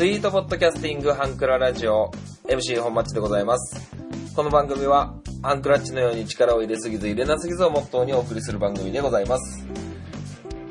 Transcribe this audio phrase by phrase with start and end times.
[0.00, 2.10] スイートポッドキャスティングハンクララジオ
[2.48, 3.94] MC 本町でございます。
[4.34, 5.12] この番組は
[5.42, 9.62] ハンクラッチのように力を入れすぎず入れなすぎずをモットーにお送りする番組でございます。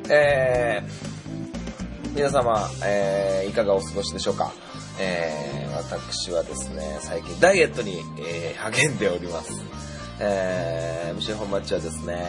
[0.09, 4.51] えー、皆様、えー、いかがお過ごしでしょうか？
[4.99, 9.53] えー、私はですね、最近ダイエットに、えー励んでおります。
[10.21, 12.27] えー、MC 本町はですね、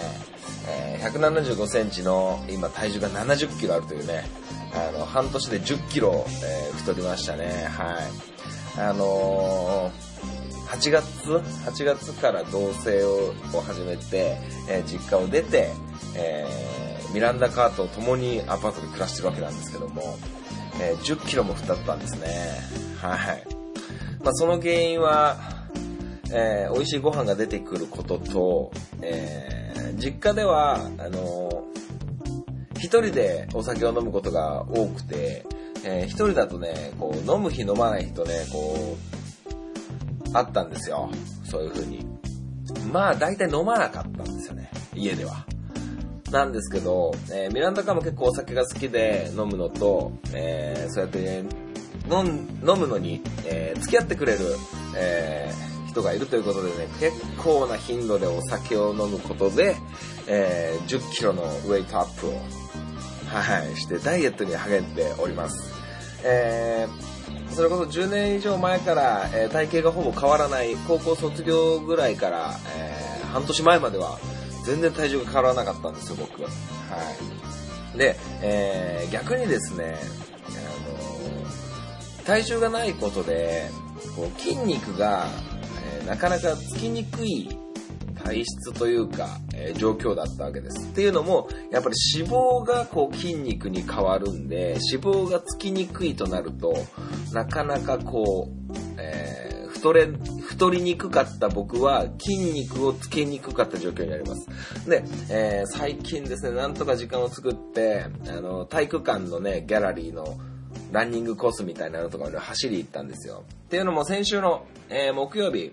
[0.66, 4.24] え175センチの今体重が70キロあるというね、
[4.74, 7.68] あの、半年で10キロ、えー太りましたね。
[7.70, 8.80] はい。
[8.80, 13.06] あのー、8月 ?8 月から同棲
[13.56, 15.70] を始めて、えー実家を出て、
[16.16, 20.16] えーミランダカートと共にアパートで暮らしてるわけなんですけども、
[20.80, 22.28] えー10キロも太ったんですね。
[23.00, 23.60] はい。
[24.22, 25.59] まあ、その原因は、
[26.32, 28.70] えー美味しいご飯が出てくることと、
[29.02, 31.70] えー実家では、あのー
[32.78, 35.44] 一人でお酒を飲むことが多くて、
[35.84, 41.10] えー一人だとね、こう、飲む日飲まない日とね、こう、あったんですよ。
[41.44, 42.06] そういう風に。
[42.92, 44.70] まあ、大体飲まなかったんですよね。
[44.94, 45.44] 家では。
[46.30, 51.48] なんですけど、えーミランダカも結構お酒が好きで飲むのと、えーそうやって、ね、
[52.10, 52.28] 飲ん
[52.66, 54.38] 飲むのに、えー付き合ってくれる、
[54.96, 59.76] えー人がいるということでね、結構な頻度でお酒を飲むことで、
[60.26, 62.32] えー10キロのウェイトアップを、
[63.26, 65.72] はい、してダイエットに励んでおります。
[66.24, 67.10] えー
[67.50, 74.18] それこそ10年以上前から、えー体型がほぼ変わらない、高校卒業ぐらいから、えー半年前までは
[74.64, 76.42] 全然体重が変わらなかったんですよ、僕。
[76.42, 77.98] はい。
[77.98, 79.98] で、えー逆にですね、
[80.46, 83.68] あの体重がないことで、
[84.16, 85.26] こう筋肉が、
[86.06, 87.48] なかなかつきにくい
[88.22, 90.88] 体質というか、えー状況だったわけです。
[90.88, 96.74] っていうのも、やっぱり脂肪がこう筋肉に変わるんで、脂肪がつきにくいとなると、
[97.32, 100.06] なかなかこう、えー太れ、
[100.42, 104.88] 太りにくかった僕は筋肉をつけにくかった状況になります。
[104.88, 110.38] で、えー最近ですね、なんとか時間を作って、あの、体育館のね、ギャラリーの
[110.92, 113.44] ランニングコースみたいなのとかを走り行ったんですよ。
[113.66, 115.72] っていうのも先週の、え木曜日、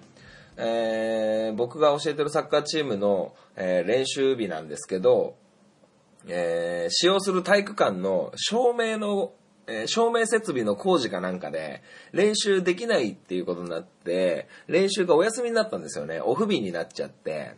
[0.58, 5.36] えー僕が教えてるサッカーチームの、えー練習日なんですけど、
[6.28, 9.34] えー使用する体育館の照明の、
[9.68, 16.22] え照明設備の工事かなんかで練習できないっていうことになって、練習がお休みになったんですよね。
[16.22, 17.56] オフ日になっちゃって。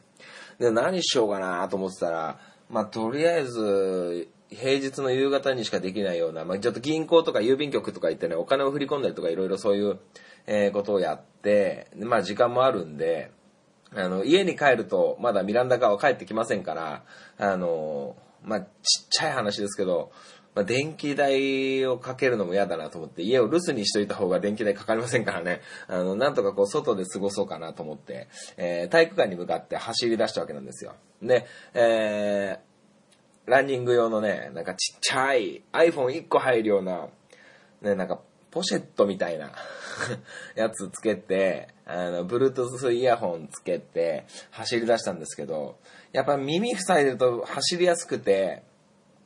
[0.60, 2.40] で、何しようかなと思ってたら、
[2.70, 10.00] まあ、とりあえず、平日の夕方にしかできないような、まあ、ちょっと銀行とか郵便局とか行ってね、お金を振り込んだりとかいろいろそういう、
[10.48, 13.32] えーことをやって、まあ、時間もあるんで、
[13.94, 17.04] あの、家に帰ると、まだミランダカーは帰ってきませんから、
[17.38, 18.70] あの、まあ、ちっ
[19.10, 20.12] ちゃい話ですけど、
[20.56, 28.28] まあ、電気代をかけるのも嫌だなと思って、家を留守にしといた方が電気代かかりませんからね、あの、なんとかこう、外で過ごそうかなと思って、
[28.58, 30.96] えー体育館に向かって走り出したわけなんですよ。
[31.22, 32.69] で、えー
[33.50, 37.08] ランニング用のね、なんかちっちゃい iPhone1 個入るような、
[37.82, 38.20] ね、なんか
[38.52, 39.52] ポシェットみたいな
[40.56, 45.78] やつつけて、あの、Bluetooth イヤホンつけて走り出したんですけど、
[46.12, 48.64] やっぱ耳塞いでると走りやすくて、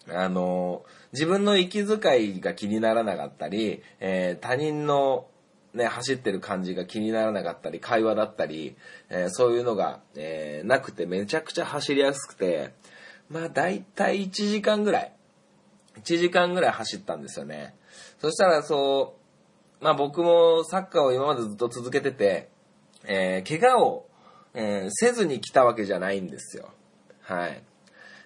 [0.10, 0.84] あの、
[1.14, 5.28] 自分の息遣いが気にならなかったり、えー他人の
[5.74, 8.76] ね、走ってる感じが気にならなかったり、会話だったり、
[9.10, 12.74] えーそういうのが、えーなくてめちゃくちゃ走りやすくて、
[13.34, 15.12] まあ大体1時間ぐらい、
[15.98, 17.76] 1時間ぐらい走ったんですよね。
[18.20, 19.16] そしたらそ
[19.82, 22.50] う、まあ僕もサッカーを今までずっと続けてて、
[23.06, 24.06] えー怪我を、
[24.54, 26.70] えーせずに来たわけじゃないんですよ。
[27.22, 27.64] はい。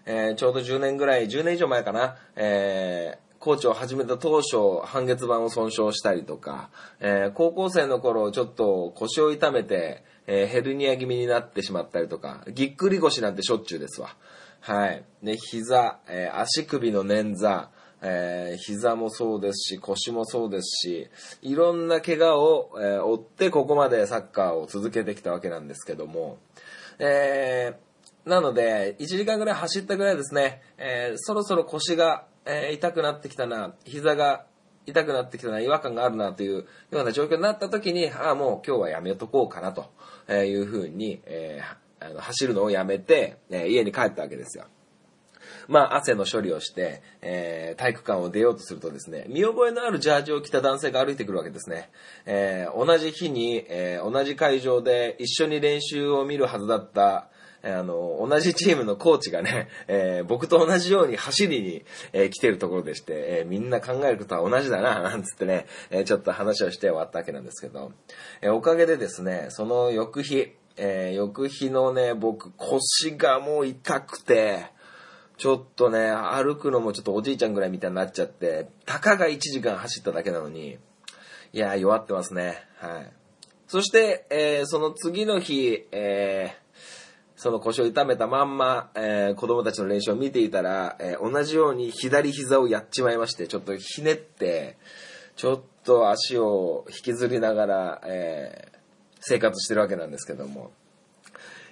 [0.06, 3.18] えーちょうど10年ぐらい、10年以上前かな、え
[3.48, 14.18] コーチを始めた当初、半月板を損傷したりとか、えー高校生の頃、ちょっと腰を痛めて、えーヘルニア気味になってしまったりとか、ぎっくり腰なんてしょっちゅうですわ。
[14.60, 15.06] はい。
[15.24, 17.68] で、膝、えー足首の捻挫、
[18.02, 21.10] えー膝もそうですし、腰もそうですし、
[21.42, 26.40] いろんな怪我を、えー負って、ここまでサッカーを続けてきたわけなんですけども、
[27.00, 27.88] えー
[28.30, 34.46] なので、1時間ぐらい走ったぐらいですね、えーそろそろ腰が、えー痛くなってきたな、膝が
[34.86, 39.92] 痛くなってきたな、違和感があるなというような状況になった時に、ああ、もう今日はやめとこうかなと
[40.34, 44.66] いうふうに、えーあの走るのをやめて、え家に帰ったわけですよ。
[45.68, 51.90] まあ、汗の処理をして、えー体育館を出ようとするとですね、見覚えのあるジャージを着た男性が歩いてくるわけですね。
[52.26, 57.30] えー同じ日に、えー同じ会場で一緒に練習を見るはずだった、
[57.64, 67.92] あの、同じチームのコーチがね、 えー、僕と同じように走りに、えー、来てるところでして、えー、みんな考えることは同じだな、 なんつってね、えちょっと話をして終わったわけなんですけど、
[68.42, 74.68] えおかげでですね、その翌日、え翌日のね、僕腰がもう痛くて、
[75.38, 80.80] ちょっとね、歩くのもちょっとおじいちゃんぐらいみたいになっちゃって、たかが1時間走っただけなのに、
[81.54, 82.64] いや弱ってますね。
[82.78, 83.12] はい。
[83.68, 86.67] そして、えー、その次の日、えー、
[87.38, 94.78] その腰を痛めたまんま、えー、子供たちの練習を見ていたら、えー、同じように左膝をやっちまいまして、ちょっとひねって、
[95.36, 98.78] ちょっと足を引きずりながら、えー、
[99.20, 100.72] 生活してるわけなんですけども。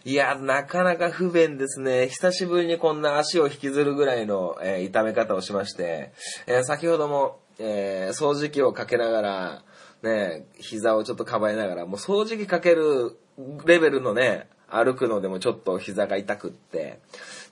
[0.03, 2.09] いや、なかなか不便ですね。
[2.09, 6.13] 久しぶりにこんな足を引きずるぐらいの、えー、痛め方をしまして、
[6.45, 9.63] えー、先ほども、えー、掃除機をかけながら、
[10.03, 13.17] ね、膝をちょっとかばいながら、もう掃除機かける
[13.65, 16.99] レベルのね、歩くのでもちょっと膝が痛くって、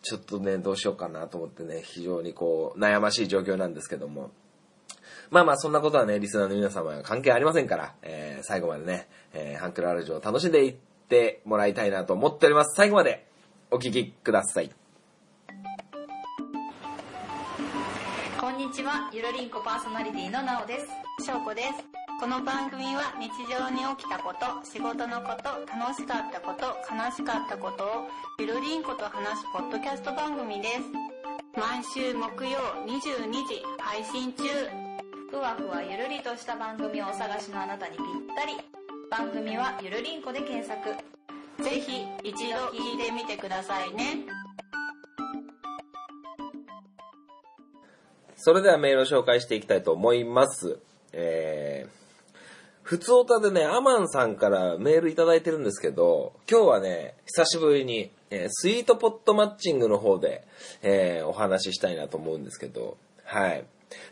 [0.02, 4.32] ちょっとね、どうしようかなと思ってね、非常にこう、悩ましい状況なんですけども。
[5.30, 10.76] まあまあ、そんなことはね、リスナーの皆様は関係ありませんから、えー、最後までね、えー、ハンクルアラジを楽しんでいっ
[11.10, 12.76] てもらいたいなと思っております。
[12.76, 13.26] 最後まで
[13.72, 14.83] お聴きください。
[18.74, 20.88] にちは、ゆるりんこパーソナリティのなおです。
[21.24, 21.86] しょうこです。
[22.20, 28.10] この番組は日常に起きたこと、仕事のこと、楽しかったこと、悲しかったことを
[28.40, 30.90] ゆるりんこと話すポッドキャスト番組です。
[31.54, 32.58] 毎週木曜
[32.90, 34.42] 22時配信中。
[35.30, 38.58] ふわふわゆるりとした番組をお探しのあなたにぴったり。
[39.12, 40.90] 番組はゆるりんこで検索。
[41.62, 44.33] ぜひ一度聞いてみてくださいね。
[48.38, 50.80] それではメールを紹介していきたいと思います。
[51.14, 52.04] えー
[52.84, 60.44] 普通歌でね、アマンさんからメールいただいてるんですけど、今日はね、久しぶりに、えー、スイートポットマッチングの方で、
[60.82, 63.64] えー、お話ししたいなと思うんですけど、はい。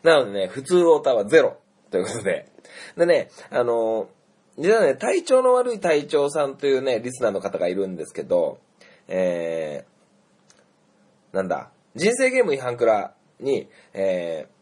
[0.03, 1.57] なのでね、普通歌はゼロ
[1.91, 2.47] ということで。
[2.95, 8.59] でね、あのー、実はね、体調の悪い隊長さんというね、リスナーの方がいるんですけど、
[9.09, 14.61] えー、なんだ、人生ゲーム違反クラに、えー、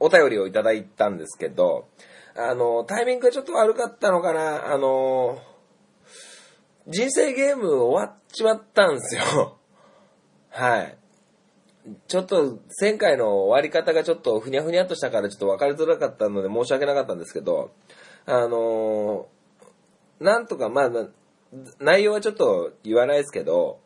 [0.00, 1.88] お便りをいただいたんですけど、
[2.36, 4.72] あの、タイミングがちょっと悪かったのかな。
[4.72, 5.38] あの、
[6.86, 9.56] 人生ゲーム終わっちまったんですよ。
[10.50, 10.98] はい。
[12.06, 17.70] ちょっと前回の終わり方がちょっとふにゃふにゃっとしたからちょっと分かりづらかったので申し訳なかったんですけど、
[18.26, 19.26] あの
[20.20, 20.90] なんとか、まあ、
[21.80, 23.80] 内容はちょっと言わないですけど、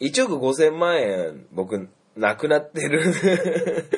[0.00, 3.90] 1億5000万円僕、なくなってる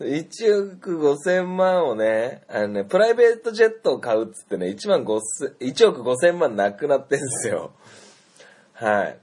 [0.00, 5.20] 1億5千万をね、あのね、プライベートジェットを買うっつってね、1万5
[5.58, 7.72] 千、1億5千万なくなってんすよ。
[8.74, 9.18] はい。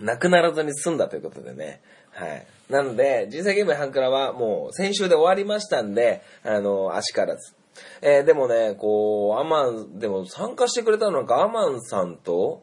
[0.00, 1.80] なくならずに済んだということでね。
[2.10, 2.46] はい。
[2.68, 7.54] なので、人生ゲームハンクラはもう先週で終わりましたんで、あの、足からず。
[8.02, 12.62] えー、でもね、こう、アマン、でも参加してくれたのなんかアマンさんと、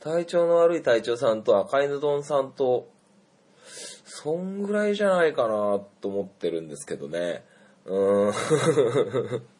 [0.00, 2.88] 体調の悪い隊長さんと赤犬丼さんと、
[4.04, 7.44] そんぐらいじゃないかなと思ってるんですけどね。
[7.84, 8.34] うーん。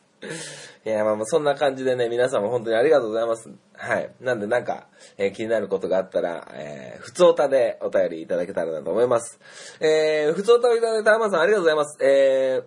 [0.85, 3.51] いや、まあまあそんな感じでね、皆さんも本当にありがとうございます。
[3.75, 4.11] はい。
[4.21, 9.39] なんでなんか、えー、気になることがあったら、えー、普通歌でお便りいただけたらなと思います。
[9.81, 12.05] えー、普通歌をいただいたアマさんありがとうございます。
[12.05, 12.63] え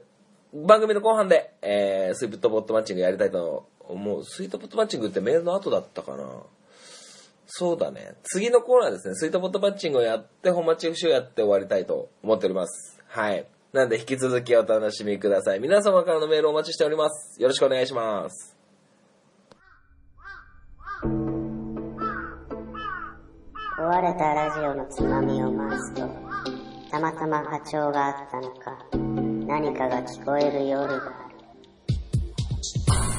[0.53, 4.23] ー、番組の後半で、えー、スイートポットマッチングやりたいと思う。
[4.23, 6.25] スイートポットマッチングってメールの後だったかな
[7.53, 8.15] そうだね。
[8.23, 9.15] 次のコーナーですね。
[9.15, 12.97] スイートポットパッチングをやって、本町 FC をやって終わりたいと思っております。
[13.07, 13.45] はい。
[13.73, 15.59] なんで引き続きお楽しみください。
[15.59, 17.41] 皆様からのメールをお待ちしております。
[17.41, 18.55] よろしくお願いします。
[23.77, 26.07] 壊れたラジオのつまみを回すと、
[26.89, 28.77] たまたま波長があったのか、
[29.45, 31.35] 何かが聞こえる夜がある。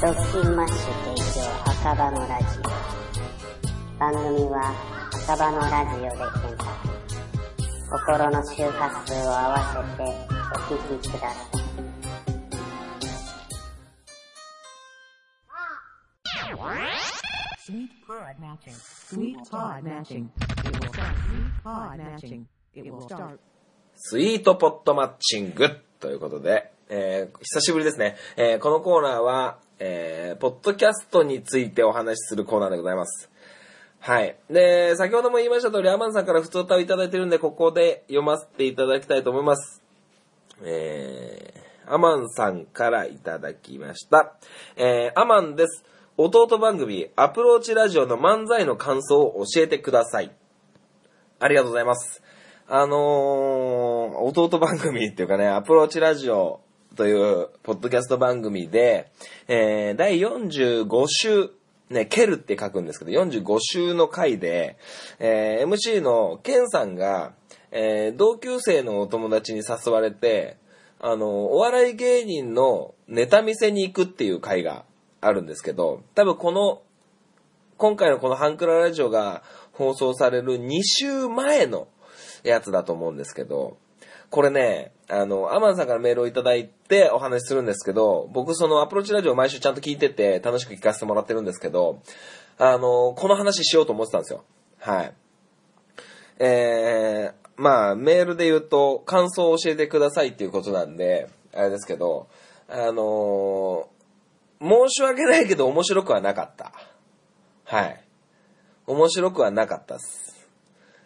[0.00, 2.44] ドッキンマッシュ提供墓場のラジ
[2.98, 3.01] オ。
[4.02, 4.75] 番組は
[5.12, 6.75] 赤羽のラジオで検索。
[7.88, 10.02] 心の周波数を合わせて
[10.50, 11.62] お聞きください。
[23.94, 28.16] スイートポットマッチングということで、えー、久しぶりですね。
[28.37, 33.31] えー、このコーナーは、えー、ポッドキャストについてお話しするコーナーでございます。
[34.04, 34.37] はい。
[34.50, 39.80] で、先ほども言いました通り、アマンさんから普通歌をいただいてるんで、ここで読ませていただきたいと思います。
[40.64, 44.35] えー、アマンさんからいただきました。
[44.75, 45.85] えー、アマンです。
[46.16, 50.32] 弟番組、アプローチラジオの漫才の感想を教えてください。
[51.38, 52.25] ありがとうございます。
[52.66, 52.99] あのー、
[54.18, 56.61] 弟番組っていうかね、アプローチラジオ
[56.97, 59.12] というポッドキャスト番組で、
[59.47, 61.50] えー、第45週、
[61.92, 64.76] ね、ケルって書くんですけど、45週の回で、
[65.18, 67.34] えー、MC のケンさんが、
[67.70, 70.56] えー、同級生のお友達に誘われて、
[71.00, 74.84] あの、お笑い芸人のネタ見せに行くっていう回が
[75.20, 76.82] あるんですけど、多分この、
[77.76, 81.88] 今回のこのハンクララジオが放送される2週前の
[82.44, 83.78] やつだと思うんですけど、
[84.32, 92.00] これね、あの、アマンさんからメールをいただいてお話しするんですけど、僕そのアプローチラジオ毎週ちゃんと聞いてて楽しく聞かせてもらってるんですけど、
[92.56, 94.42] あの、この話しようと思ってたんですよ。
[94.78, 95.14] はい。
[96.38, 102.28] えー、まあ、メールで言うと、感想を教えてくださいっていうことなんで、あれですけど、
[102.68, 103.86] あの
[104.62, 106.72] 申し訳ないけど面白くはなかった。
[107.64, 108.02] はい。
[108.86, 110.48] 面白くはなかったっす。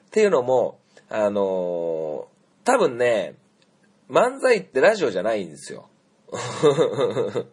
[0.06, 0.78] っていうのも、
[1.08, 2.28] あの
[2.66, 3.36] 多分ね、
[4.10, 5.88] 漫才ってラジオじゃないんですよ。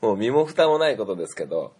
[0.00, 1.72] もう身も蓋もないことですけど、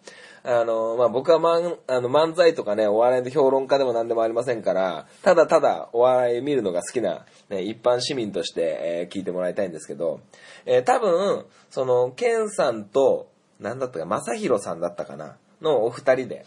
[0.42, 10.18] あの、まあ、僕は漫あの漫才とかね、お笑いの評論家でも何でもありませんから、ただただお笑い見るのが好きな、ね、一般市民として、えー聞いてもらいたいんですけど、
[10.66, 13.28] えー多分、その、ケンさんと、
[13.60, 16.44] なんだったか、正宏さんだったかな、のお二人で、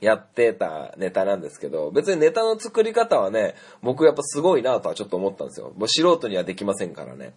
[0.00, 5.72] やってたネタなんですけど、別にネタの作り方はね、僕やっぱすごいなとはちょっと思ったんですよ。
[5.76, 7.34] もう素人にはできませんからね。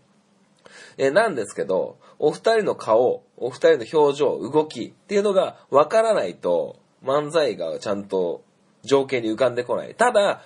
[0.97, 8.43] えなんですけど、お二人の顔、お二人の表情、動きっていうのがわからないと、漫才がちゃんと
[8.83, 9.95] 情景に浮かんでこない。
[9.95, 10.41] ただ、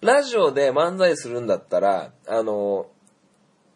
[0.00, 2.86] ラジオで漫才するんだったら、あの、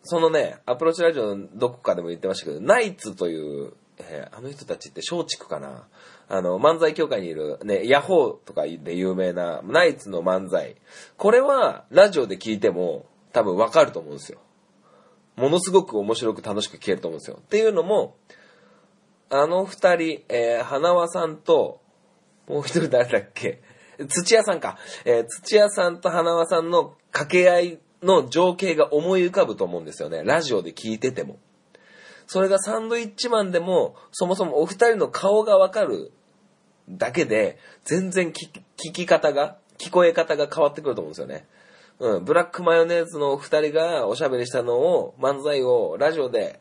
[0.05, 5.87] そのね、アプローチラジオのどこかでも言ってましたけど、ナイツという、えーあの人たちって松竹かな？
[6.35, 10.77] あの、漫才協会にいる、ね、ヤホーとかで有名なナイツの漫才。
[11.19, 14.39] これは、ラジオで聞いても、多分わかると思うんですよ。
[15.37, 17.37] ものすごく面白く楽しく聞けると思うんですよ。
[17.39, 18.17] っていうのも、
[19.29, 21.83] あの二人、えー花輪さんと、
[22.49, 23.61] もう一人誰だっけ？
[24.09, 24.79] 土屋さんか。
[25.05, 30.23] えー土屋さんと花輪さんの掛け合いの情景が思い浮かぶと思うんですよね。
[30.25, 31.39] ラジオで聞いてても。
[32.27, 36.11] それがサンドイッチマンでも、そもそもお二人の顔がわかる
[36.89, 41.47] だけで、全然聞き方が、聞こえ方が変わってくると思うんですよね。
[41.99, 46.61] うん、ブラックマヨネーズのお二人がおしゃべりしたのを、漫才をラジオで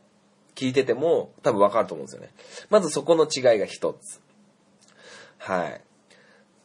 [0.55, 2.29] 聞いてても多分わかると思うんですよね。
[2.69, 4.21] まずそこの違いが一つ。
[5.37, 5.81] はい。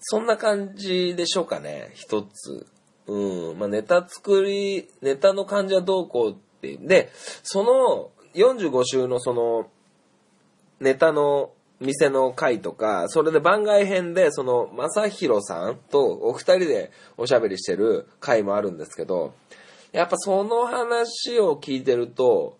[0.00, 2.66] そんな感じでしょうかね、一つ。
[3.06, 6.86] うん、まあネタ作り、ネタの感じはどうこうってう。
[6.86, 7.10] で、
[7.42, 9.70] その45週のその、
[10.80, 19.34] ネタの店の回とか、それで番外編で、その、正宏さんとお二人でおしゃべりしてる回もあるんですけど、
[19.92, 22.58] やっぱその話を聞いてると、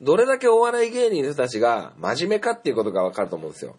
[0.00, 3.76] どれだけお笑い芸人の人たちが真面目かっていうことがわかると思うんですよ。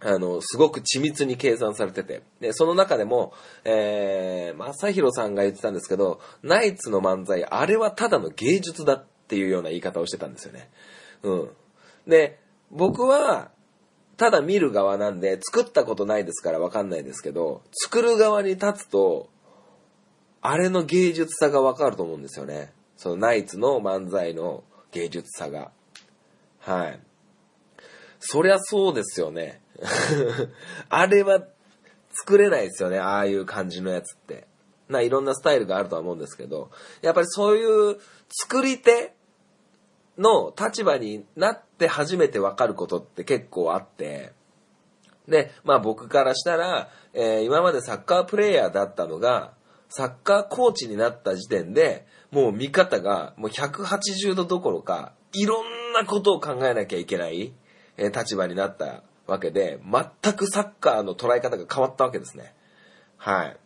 [0.00, 2.22] あの、すごく緻密に計算されてて。
[2.40, 3.32] で、その中でも、
[3.64, 10.68] えー、正宏さんが言ってたんですけど、ナイツの漫才、あれはただの芸術だっていうような言い方をしてたんですよね。
[11.22, 11.50] うん。
[12.06, 12.38] で、
[12.70, 13.50] 僕は、
[14.16, 19.28] ただ見る側なんで、作ったことないですからわかんないですけど、作る側に立つと、
[20.40, 22.72] あれの芸術さがわかると思うんですよね。
[22.96, 25.70] そのナイツの漫才の芸術さが。
[26.60, 27.00] はい。
[28.20, 29.60] そりゃそうですよね。
[30.88, 31.46] あれは
[32.12, 34.46] 作れないですよね、ああいう感じのやつって。
[34.88, 36.70] まあいろんなスタイルがあるとは思うんですけど、
[37.02, 39.14] やっぱりそういう作り手
[40.16, 44.32] の立場になって初めてわかることって結構あって、
[45.28, 49.52] で、まあ僕からしたら、えー今までサッカープレイヤーだったのが、
[49.88, 57.52] サッカーコーチになった時点で、もう見方がもう180度どころか、いろんなことを考えなきゃいけない、
[57.96, 62.54] えー立場になったわけで、全くサッカーの捉え方が変わったわけですね。
[63.16, 63.56] はい。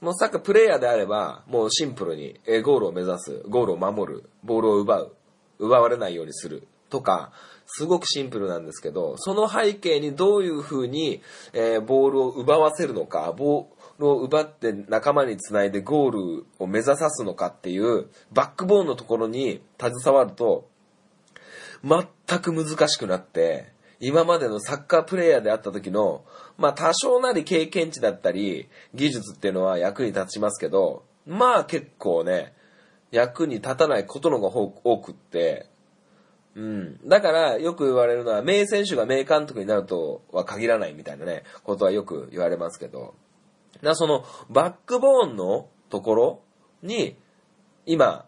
[0.00, 5.16] もうサッカープレイヤーであれば、もうシンプルにえーゴールを目指す、ゴールを守る、ボールを奪う、
[5.58, 7.32] 奪われないようにするとか、
[7.66, 11.20] すごくシンプルなんですけど、その背景にどういうふうに、
[11.52, 13.66] えーボールを奪わせるのか、ボー
[13.98, 20.68] ルを奪って仲間につないでゴールを目指さすのかっていうバックボーンのところに携わると、
[21.82, 26.24] 全く難しくなって、今までのサッカープレイヤーであった時の、
[26.58, 32.54] まあ多少なり経験値だったり、技術っていうのは役に立ちますけど、まあ結構ね、
[33.10, 35.68] 役に立たないことの方が多くって、
[36.56, 37.08] うん。
[37.08, 43.14] だから、よく言われるのは、名選手が名監督になるとは限らないみたいなね、ことはよく言われますけど。
[43.82, 46.40] だその、バックボーンのところ
[46.82, 47.16] に、
[47.84, 48.24] 今、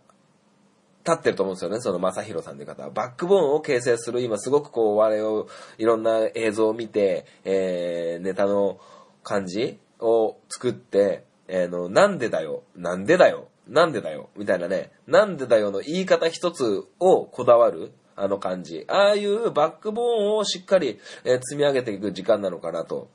[1.07, 2.91] 立ってると思うんですよね、その正宏さんという方は。
[2.91, 8.79] バックボーンを形成する、今すごくこう、我々を、いろんな映像を見て、えー、ネタの
[9.23, 18.85] 感じを作って、えーの、なんでだよ、なんでだよ、なんでだよ、みたいなね、なんでだよの言い方一つをこだわる、あの感じ。
[18.89, 23.09] ああいうバックボーンをしっかり、えー積み上げていく時間なのかなと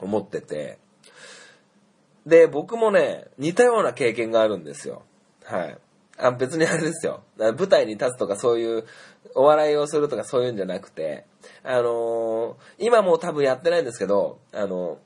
[0.00, 0.78] 思ってて。
[2.26, 5.02] で、僕もね、似たような経験があるんですよ。
[5.44, 5.78] はい。
[6.16, 7.22] あ別にあれですよ。
[7.38, 8.84] 舞台に立つとかそういう、
[9.34, 11.24] お笑いをするとかそういうんじゃなくて、
[11.62, 14.98] あのー今も多分やってないんですけど、あの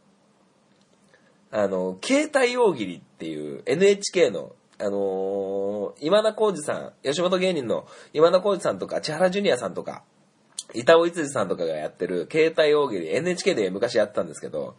[1.51, 10.05] あの、携帯大喜利っていう NHK の、あのー今田耕司さん、吉本芸人の今田耕司さんとか、千原ジュニアさんとか、
[10.75, 14.77] 板尾いつじさんとかがやってる携帯大喜利、NHK で昔やってたんですけど、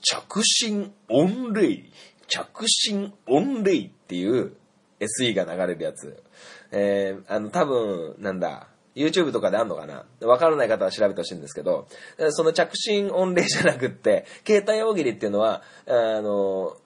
[0.00, 1.84] 着信御礼、
[2.26, 4.52] 着信御礼っていう
[4.98, 6.22] SE が流れるやつ。
[6.72, 10.04] えー、あの、多分、なんだ、YouTube とかであんのかな？
[10.22, 11.86] わからない方は調べてほしいんですけど、
[12.30, 16.76] その着信御礼じゃなくって、携帯大喜利っていうのは、あの、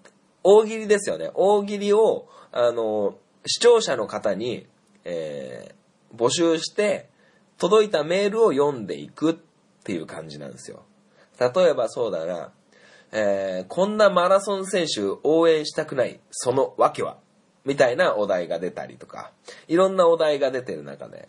[0.44, 1.30] 大喜利ですよね。
[1.34, 4.66] 大喜利を、あの、視聴者の方に、
[5.04, 5.74] えー
[6.16, 7.08] 募集して、
[7.58, 9.34] 届いたメールを読んでいくっ
[9.82, 10.84] ていう感じなんですよ。
[11.40, 12.52] 例えばそうだな、
[13.10, 17.16] えーこんなマラソン選手応援したくない、その訳は？
[17.64, 19.32] みたいなお題が出たりとか、
[19.66, 21.28] いろんなお題が出てる中で。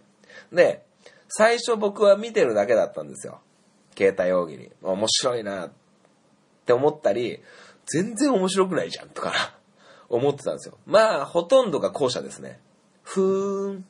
[0.54, 0.86] で、
[1.30, 3.40] 最初僕は見てるだけだったんですよ。
[3.98, 4.72] 携帯大喜利。
[4.84, 5.72] 面白いなっ
[6.68, 7.40] て思ったり、
[7.86, 9.56] 全然面白くないじゃんとか
[10.10, 10.78] 思ってたんですよ。
[10.86, 12.60] まあ、ほとんどが後者ですね。
[13.04, 13.86] ふーん。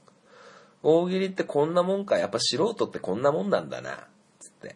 [0.84, 2.18] 大喜利ってこんなもんか。
[2.18, 4.08] やっぱ素人ってこんなもんなんだな。
[4.40, 4.75] つって。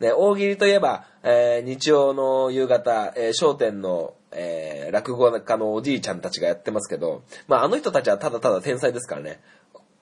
[0.00, 9.40] で、大喜利といえば、えー日曜の夕方、えー商店の、えー落語家のおじいちゃんたちがやってますけど、まああの人たちはただただ天才ですからね。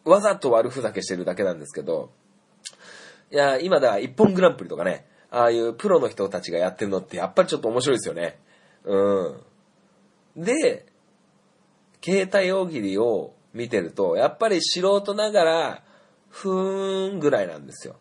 [0.05, 2.11] わざと悪ふざけしてるだけなんですけど、
[3.31, 8.38] いや、今では一本グランプリとかね、ああいうプロの人たちがやってるのってやっぱりちょっと面白いですよね。
[8.85, 9.42] う
[10.37, 10.45] ん。
[10.45, 10.87] で、
[12.05, 15.83] 携帯大喜利を見てると、やっぱり素人ながら、
[16.31, 17.97] ふーんぐらいなんですよ。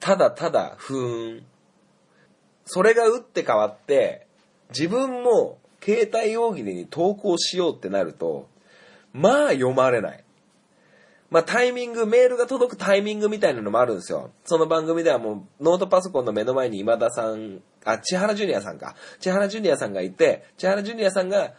[0.00, 1.46] ただただ、ふーん。
[2.64, 4.26] それが打って変わって、
[4.70, 8.48] 自分も携帯大喜利に投稿しようってなると、
[9.12, 10.24] まあ読まれない。
[11.32, 14.30] まあタイミング、メールが届くタイミングみたいなのもあるんですよ。
[14.44, 18.94] その番組ではもうノートパソコンの目の前に今田さん、あ、千原ジュニアさんか。
[19.18, 21.54] 千原ジュニアさんがいて、千原ジュニアさんが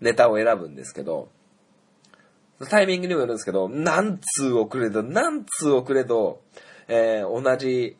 [0.00, 1.28] ネタを選ぶんですけど、
[2.70, 6.40] タイミングにもよるんですけど、何通遅れど、何通遅れど、
[6.86, 7.96] えー同じ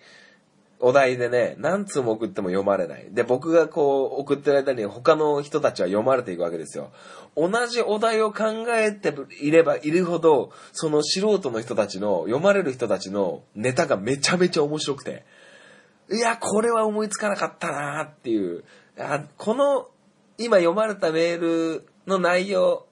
[0.79, 3.07] お題でね、何通も送っても読まれない。
[3.11, 6.91] で、僕がこう送ってる間に他の人たちは読まれていくわけですよ。
[7.35, 15.25] 同じお題を考えていればいるほど、その素人の人たちの、読まれる人たちのネタがめちゃめちゃ面白くて、
[16.12, 18.65] いや、これは思いつかなかったなーっていう、
[18.99, 19.89] あこの
[20.39, 22.87] 今読まれたメールの内容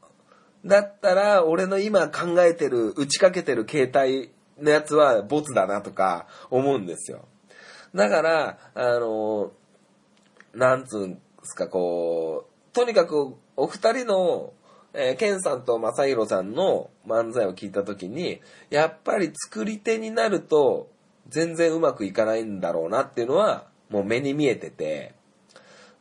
[0.64, 4.30] だったら、俺の今考えてる、打ちかけてる携帯
[4.62, 7.28] のやつはボツだなとか思うんですよ。
[7.94, 9.52] だから、あの、
[10.54, 14.52] なんつうんすか、こう、とにかくお二人の、
[14.92, 20.88] えーケンさんと正宏さんの漫才を聞いたときに、やっぱり作り手になると
[21.28, 25.14] 全然うまくいかないんだろうなっていうのは、もう目に見えてて、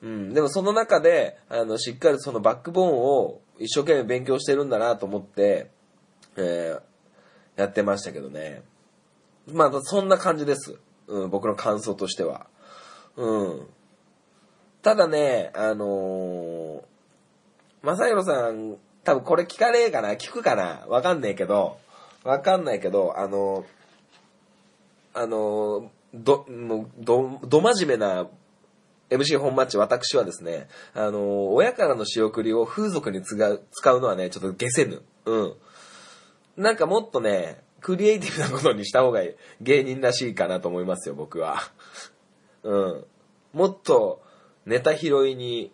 [0.01, 5.71] うん、でもその中で、あの、しっかりそのバックボーンを一生懸命勉強してるんだなと思って、
[6.38, 6.93] えー
[7.56, 8.63] やってましたけどね。
[9.51, 10.79] まあ、そんな感じです。
[11.08, 12.48] うん、僕の感想としては。
[13.16, 13.68] うん。
[14.82, 16.82] ただね、あのー、
[17.84, 21.78] 正宏さん、多分これ聞かねえかな聞くかなわかんねえけど、
[22.24, 26.46] わかんないけど、あのー、あのー、ど、
[27.00, 28.28] ど、ど真面目な
[29.10, 35.02] MC 本マッチ、私はですね、あの、親からの仕送りを風俗に使う使うのはね、ちょっと下せぬ。
[35.26, 35.54] うん。
[36.58, 39.22] なんかもっとね、クリエイティブなことにした方が
[39.62, 41.60] 芸人らしいかなと思いますよ、僕は。
[42.63, 43.06] うん。
[43.52, 44.22] もっと
[44.65, 45.72] ネタ拾いに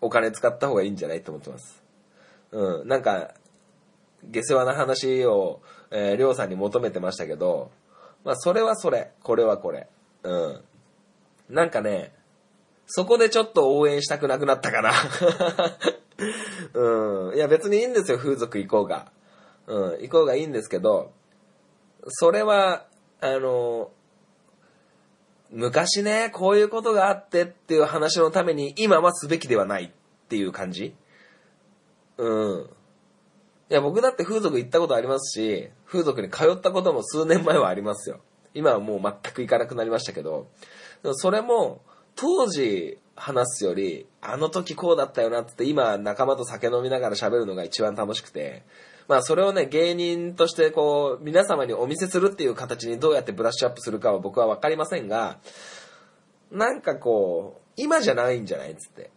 [0.00, 1.82] お金使った方がいいんじゃないと思ってます。
[2.52, 2.88] うん。
[2.88, 3.34] なんか、
[4.24, 7.72] 下世話な話を、えー、りょうさんに求めてましたけど、
[8.24, 9.88] まあ、それはそれ、これはこれ。
[10.22, 10.60] うん。
[11.50, 12.14] なんかね、
[12.86, 14.92] そこでちょっと応援したくなくなったかな。
[16.74, 17.34] うん。
[17.34, 19.10] いや、別にいいんですよ、風俗行こうが。
[19.66, 21.10] うん、行こうがいいんですけど、
[22.08, 22.86] それは、
[23.20, 23.90] あの、
[25.50, 29.90] 昔ね、こういうことがあってっていう話のために今はすべきではないっ
[30.28, 30.94] ていう感じ
[32.16, 32.70] うん。
[33.70, 38.20] いや、僕だって風俗行ったことありますし、風俗に通ったことも数年前はありますよ。
[38.54, 40.48] 今はもう全く行かなくなりましたけど、
[41.12, 41.82] それも
[42.14, 48.62] 当時話すより、あの時こうだったよなって今仲間と酒飲みながら喋るのが一番楽しくて、
[49.12, 55.38] まあそれをね、芸人としてこう、皆様にお見せするっていう形にどうやってブラッシュアップするかは僕はわかりませんが、
[56.50, 59.10] なんかこう、今じゃないんじゃないっつって。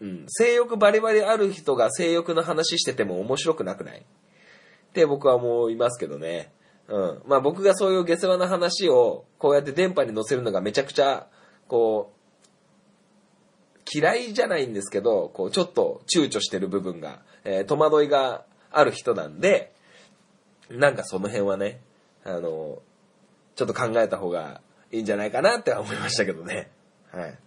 [0.00, 0.24] うん。
[0.28, 4.00] 性欲バリバリある人が性欲の話してても面白くなくない？
[4.00, 4.02] っ
[4.92, 6.52] て僕は思いますけどね。
[6.88, 7.22] うん。
[7.26, 11.28] まあ僕がそういう下世話な話をこうやって電波に乗せるのがめちゃくちゃ、
[11.66, 19.72] こう、嫌いじゃないんですけど、こうちょっと躊躇してる部分が、えー戸惑いがある人なんで、
[20.70, 21.80] なんかその辺はね、
[22.24, 22.82] あの、
[23.56, 24.60] ちょっと考えた方が
[24.92, 26.70] いいんじゃないかなって思いましたけどね。
[27.12, 27.38] はい。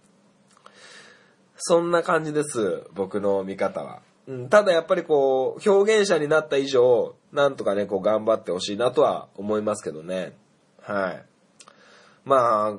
[1.56, 4.02] そんな感じです、僕の見方は。
[4.26, 10.36] うん、ただやっぱりこう、表現者になった以上、なんとかね、こう頑張ってほしいなとは思いますけどね。
[10.80, 11.24] はい。
[12.24, 12.78] ま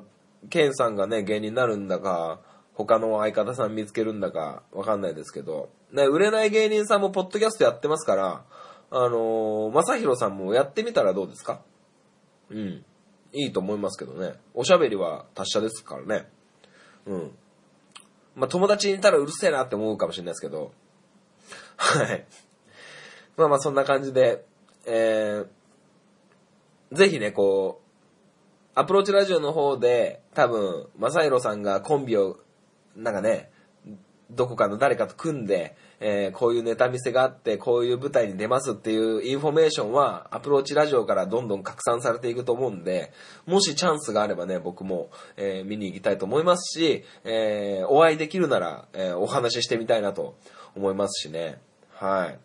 [0.50, 2.40] ケンさんがね、芸人になるんだか、
[2.74, 8.44] 他の相方さん見つけるんだか、わかんないですけど、ね、売れない芸人さんもポッドキャストやってますから、
[8.90, 11.62] あのー、まさひろさんもやってみたらどうですか？
[12.50, 12.84] うん。
[13.32, 14.34] いいと思いますけどね。
[14.54, 16.28] おしゃべりは達者ですからね。
[17.06, 17.30] うん。
[18.34, 20.72] まあ、友達にいたらうるせえなって思うかもしれないですけど。
[21.76, 22.26] はい。
[23.36, 24.44] まあまあそんな感じで、
[24.86, 27.86] えー、ぜひね、こう、
[28.74, 32.38] アプローチラジオの方で、多分、まさひろさんがコンビを、
[32.94, 33.50] なんかね、
[34.30, 43.12] どこかの誰かと組んで、えーこういうネタ見せがあって、こういう舞台に出ますっていうインフォメーションは、アプローチラジオからどんどん拡散されていくと思うんで、
[43.46, 50.36] もしチャンスがあればね、僕も、えー見に行きたいと思いますし、えーお会いできるなら、えお話ししてみたいなと
[50.74, 51.60] 思いますしね。
[51.92, 52.38] はい。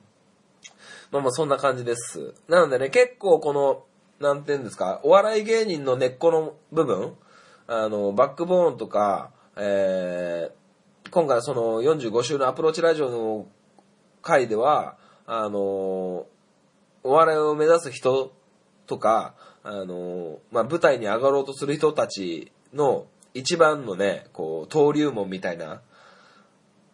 [1.11, 2.33] まあまあそんな感じです。
[2.47, 3.83] なのでね、結構この、
[4.19, 7.15] なんていうんですか、お笑い芸人の根っこの部分、
[7.67, 10.60] あの、バックボーンとか、えー
[11.09, 13.47] 今回その45週のアプローチラジオの
[14.21, 16.27] 回では、あの、お
[17.03, 18.33] 笑いを目指す人
[18.85, 19.33] とか、
[19.63, 25.81] あの、まあ、舞台に上がろうとする人たちの一番のね、こう、登竜門みたいな、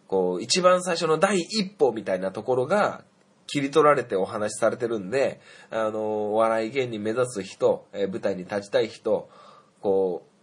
[0.07, 3.03] こう、一番最初の第一歩みたいなところが
[3.47, 9.29] 切り取られてお話しされてるんで、あの、お笑い芸人目指す人、え舞台に立ちたい人、
[9.81, 10.36] こう、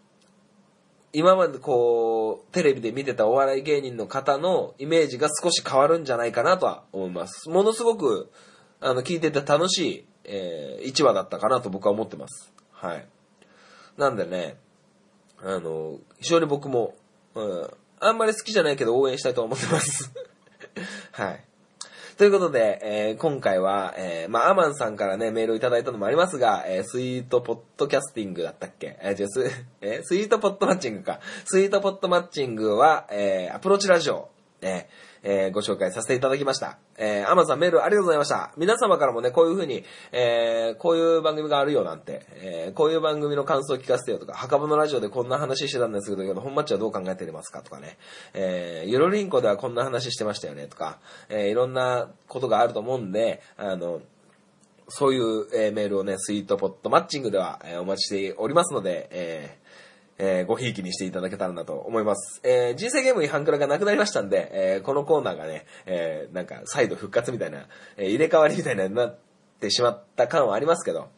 [1.16, 7.48] 今までこう、テレビで見てたお笑い芸人の方のイメージが少し変わるんじゃないかなとは思います。
[7.48, 8.32] ものすごく、
[8.80, 12.52] あの、聞いてて楽しい、えー、1話だったかなと僕は思ってます。
[12.72, 13.06] はい。
[13.96, 14.56] なんでね、
[15.40, 16.96] あの、非常に僕も、
[17.36, 20.12] うん、あんまり好きじゃないけど応援したいと思ってます。
[21.12, 21.44] はい。
[22.16, 28.96] ということで、えー今回は、えーまあ、アマンさんからね、メールをいただいたのもありますが、えースイートポッドキャスティングだったっけ？
[29.02, 29.50] えー、じゃス、
[29.80, 31.18] えスイートポッドマッチングか。
[31.44, 34.28] スイートポッドマッチングは、えーアプローチラジオ、
[34.60, 34.84] えー、
[35.26, 36.78] えーご紹介させていただきました。
[36.96, 38.52] えーアマンさんメールありがとうございました。
[38.58, 39.82] 皆様からもね、こういう風に、
[40.12, 47.96] えーこういう番組があるよなんて、えーこういう番組の感想を聞かせてよとか、墓場のラジオでこんな話してたんですけど、本マッチはどう考えてますかとかね、
[48.34, 50.98] えーゆろりんこではこんな話してましたよねとか、
[51.30, 54.02] えーいろんなことがあると思うんで、あの、
[54.88, 59.63] そういう、えーメールをね、スイートポットマッチングでは、えーお待ちしておりますので、えー
[60.18, 62.40] えーごひいきにしていただけたらなと思います。
[62.44, 69.18] えー人生ゲームにハンクラがなくなりましたんで、えーこのコーナーがね、えーなんか再度復活みたいな、えー入れ替わりみたいなになっ
[69.60, 71.08] てしまった感はありますけど、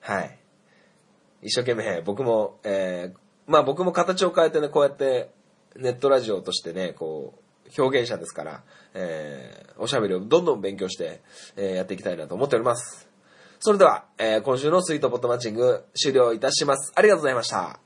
[0.00, 0.38] はい。
[1.42, 5.30] 一生懸命僕も、えーまあ僕も形を変えてね、こうやって
[5.76, 8.62] ネットラジオとしてね、こう、表現者ですから、
[8.94, 11.20] えーおしゃべりをどんどん勉強して、
[11.56, 13.08] えーやっていきたいなと思っております。
[13.60, 16.92] それでは、えー今週のスイートポットマッチング終了いたします。
[16.96, 17.85] ありがとうございました。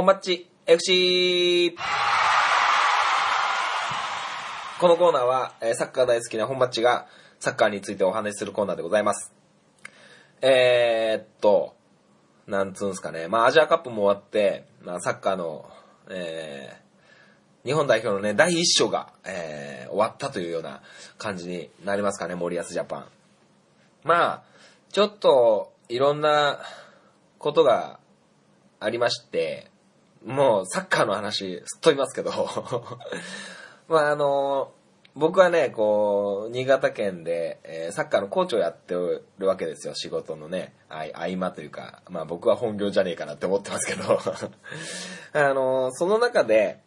[0.00, 1.76] 本マッチ FC!
[4.80, 7.06] このコーナーは、えサッカー大好きな本マッチが
[7.38, 9.34] サッカーについてお話しするコーナーでございます。
[10.40, 11.74] えー、っと、
[12.46, 13.28] なんつうんすかね。
[13.28, 15.68] まあ、アジアカップも終わって、まあ、サッカーの、
[16.08, 20.80] えー、日本代表のね、第一章が、えー、終わったというような
[21.18, 23.04] 感じになりますかね、森保ジャパン。
[24.04, 24.42] まあ、
[24.92, 26.58] ちょっと、いろんな
[27.38, 28.00] ことが
[28.78, 29.69] ありまして、
[30.24, 32.30] もうサッカーの話、すっとりますけど、
[33.88, 34.72] まああの、
[35.16, 44.20] 僕はね、こう、新潟県で、えーサッカーのコーチをやってるわけですよ、仕事のね、合間というか、まあ僕は本業じゃねえかなって思ってますけど、
[45.32, 46.80] あの、その中で、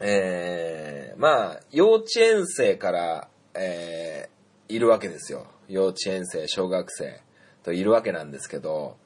[0.00, 4.34] えーまあ、幼稚園生から、えー
[4.68, 5.46] いるわけですよ。
[5.68, 7.20] 幼稚園生、小学生
[7.62, 8.96] といるわけなんですけど、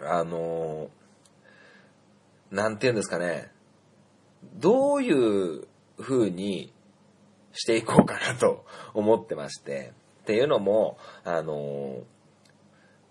[0.00, 0.90] あの
[2.50, 3.50] なんて言うんですかね、
[4.56, 5.66] どういう
[6.00, 6.72] 風に
[7.52, 11.98] していこうかなと思ってまして、っていうのも、あの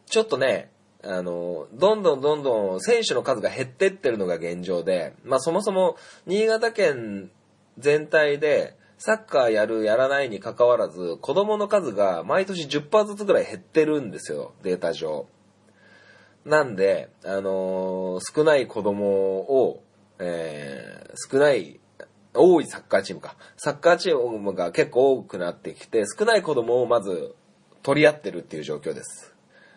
[0.06, 0.71] ちょっとね、
[1.04, 7.32] あのどんどんどんどん選手の数が減ってってるのが現状で、まあそもそも新潟県
[7.78, 15.28] 全体でサッカーやるやらないに関わらず子供の数が毎年10%ずつぐらい減ってるんですよ、データ上。
[16.45, 19.84] なんで、あの少ない子供を、
[20.19, 20.99] えー
[21.32, 21.80] 少ない、
[22.34, 23.36] 多いサッカーチームか。
[23.58, 27.36] サッカーチームが結構多くなってきて、少ない子供をまず
[27.82, 29.34] 取り合ってるっていう状況です。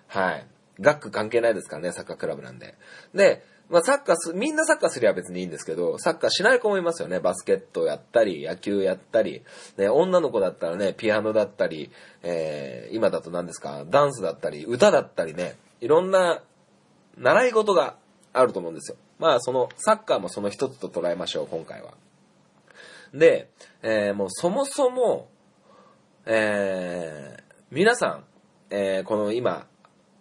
[0.09, 0.47] はい。
[0.81, 2.75] 学区関係ないですからね、サッカークラブなんで。
[3.15, 7.21] で、まあサッカーす、みんなサッカーすりゃ別にいいんですけど、サッカーしない子もいますよね。
[7.21, 9.43] バスケットやったり、野球やったり、
[9.79, 11.91] ね、女の子だったらね、ピアノだったり、
[12.23, 16.43] えー今だと何ですか、ダンスだったり、歌だったりね、いろんな
[17.19, 17.97] 習い事が
[18.33, 18.97] あると思うんですよ。
[19.19, 21.93] まあその、サッカーもその一つと捉えましょう、今回は。
[23.15, 23.51] で、
[23.83, 25.29] えーもうそもそも、
[26.27, 28.25] えー皆さん、
[28.71, 29.67] えーこの今、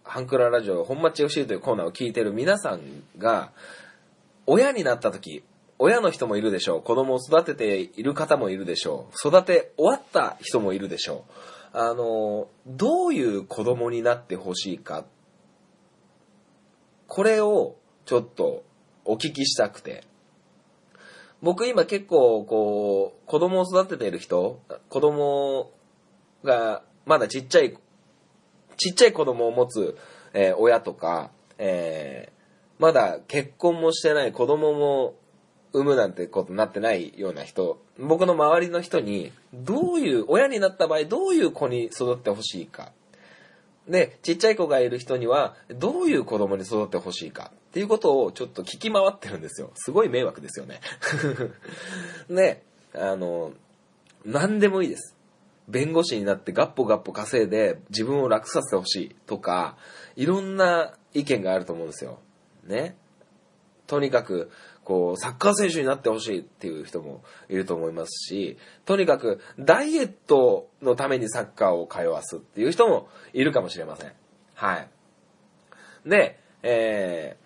[0.03, 2.81] ハンクララジオ、本町 FC というコーナーを聞いてる皆さん
[3.17, 3.51] が、
[4.45, 5.43] 親になった時、
[5.79, 6.81] 親の人もいるでしょう。
[6.81, 9.27] 子供を育てている方もいるでしょう。
[9.27, 11.25] 育て終わった人もいるでしょ
[11.73, 11.77] う。
[11.77, 15.05] あの、どういう子供になってほしいか。
[17.13, 18.63] これをちょっと
[19.03, 20.05] お聞きしたくて。
[21.41, 25.71] 僕今結構こう、子供を育てている人、子供
[26.45, 27.77] がまだちっちゃい、
[28.77, 29.97] ちっちゃい子供を持つ、
[30.33, 35.15] えー親とか、えーまだ結婚もしてない子供も
[35.73, 42.93] 産むなんてことになってないような人、僕の周りの人に、どういう、親になった場合どういう子に育ってほしいか。
[43.91, 49.71] で、ちっちゃい子がいる人には、どういう子供に育ってほしいかっていうことをちょっと聞き回ってるんですよ。
[49.75, 50.79] すごい迷惑ですよね。
[52.29, 52.63] で、
[52.95, 53.51] あの、
[54.25, 55.17] 何でもいいです。
[55.67, 59.75] 弁護士になってガッポガッポ稼いで自分を楽させてほしいとか、
[60.15, 62.19] いろんな意見があると思うんですよ。
[62.65, 62.95] ね。
[63.87, 64.51] とにかく、
[64.83, 74.11] こう、サッカー選手になってほしいっていう人もいると思いますし、とにかく、ダイエットのためにサッカーを通わすっていう人もいるかもしれません。
[74.55, 74.87] はい。
[76.05, 77.37] で、え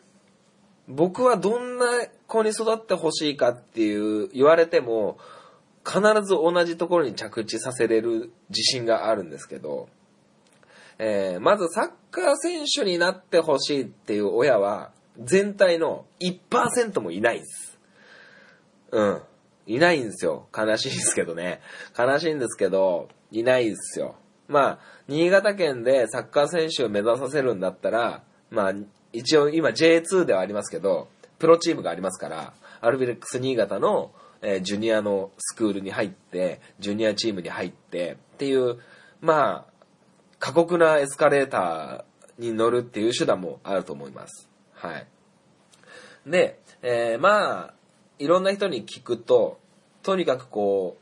[0.89, 1.85] ー、僕はどんな
[2.27, 5.17] 子に育ってほしいかっていう言われても、
[5.85, 9.87] 必ず同じところに着地させれる自信があるんですけど、
[10.97, 17.79] えーまずサッカー選手になってほしいっていう親は、全体の1%もいないんです。
[18.91, 19.21] うん。
[19.67, 20.47] いないんですよ。
[20.55, 21.61] 悲しいですけどね。
[21.97, 24.15] 悲しいんですけど、いないですよ。
[24.47, 28.73] まあ、新潟県でサッカー選手を目指させるんだったら、まあ、
[29.11, 38.77] 一応今 J2 ではありますけど、プロチームがありますから、アルビレックス新潟の、えージュニアのスクールに入って、ジュニアチームに入ってっていう、
[39.21, 39.73] まあ、
[40.39, 44.47] 過酷なエスカレーターに乗るっていう手段もあると思います。
[44.85, 45.07] はい。
[46.27, 47.73] で、えーまあ、
[48.19, 49.59] いろんな人に聞くと、
[50.03, 50.97] とにかくこ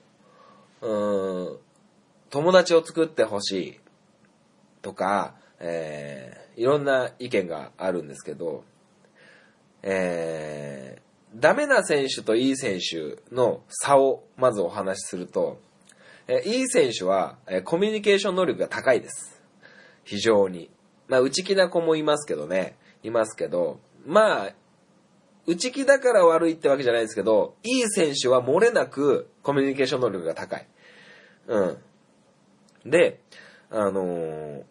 [0.82, 1.58] う、うん、
[2.30, 3.80] 友達を作ってほしい
[4.82, 8.64] とか、えーいろんな意見があるんですけど、
[9.82, 11.04] えー
[11.36, 15.60] ダメな選手といい選手の差をまずお話しすると、
[16.28, 19.42] えーいい選手は、えーコミュニケーション能力が高いです。
[20.04, 20.70] 非常に。
[21.08, 22.78] まあ、内気な子もいますけどね。
[23.04, 24.54] いますけど、まあ、
[25.46, 30.68] 内気だから悪いってわけじゃないですけど、いい選手は漏れなくコミュニケーション能力が高い。
[31.48, 31.60] う
[32.86, 32.90] ん。
[32.90, 33.20] で、
[33.70, 34.64] あのー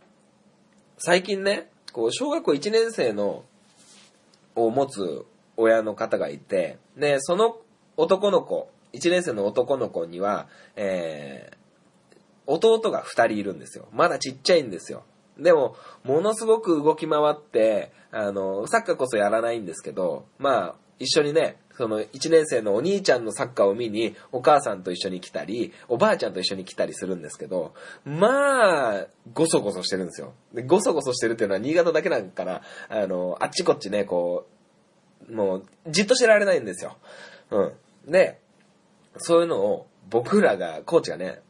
[1.04, 3.42] 最近ね、こう、小学校1年生の、
[4.54, 7.56] を持つ親の方がいて、で、その
[7.96, 12.16] 男の子、1年生の男の子には、えー、
[12.46, 13.88] 弟が2人いるんですよ。
[13.90, 15.02] まだちっちゃいんですよ。
[15.38, 30.34] でも、ものすごく動き回って、あの、サッカーこそやらないんですけど、まあ、一緒にね、その1年生のお兄ちゃんのサッカーを見に、お母さんと一緒に来たり、おばあちゃんと一緒に来たりするんですけど、まあ、ごそごそしてるんですよ。
[30.52, 34.46] でごそごそしてるっていうのは新潟だけなんから、あの、あっちこっちね、こ
[35.28, 36.96] う、もう、じっとしてられないんですよ。
[37.50, 37.72] う
[38.08, 38.10] ん。
[38.10, 38.38] で、
[39.16, 41.40] そういうのを僕らが、コーチがね、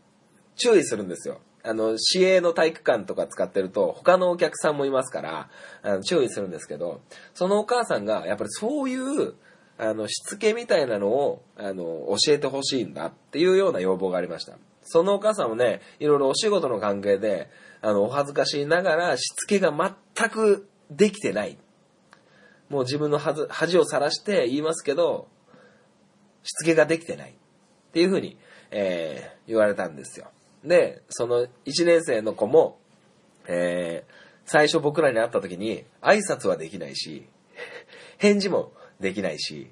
[0.56, 1.40] 注意するんですよ。
[1.64, 5.48] あの、市営の体育館とか使ってると、他のお客さんもいますから、
[5.82, 7.00] あの注意するんですけど、
[7.34, 9.34] そのお母さんが、やっぱりそういう、
[9.78, 11.84] あの、しつけみたいなのを、あの、
[12.24, 14.58] 教えてほしいんだっていうような要望がありました。
[14.84, 17.48] そのお母さんもね、いろいろお仕事の関係で、
[17.80, 21.58] あの、お恥ずかしいながら、しつけが全くできてない。
[22.68, 25.28] もう自分の恥ず恥をさらして言いますけど、
[26.42, 27.30] しつけができてない。
[27.30, 27.34] っ
[27.92, 28.36] ていうふうに、
[28.70, 30.30] えー言われたんですよ。
[30.64, 32.78] で、その1年生の子も、
[33.46, 37.26] えー最初僕らに会った時に挨拶はできないし、
[38.18, 39.70] 返事もできないし、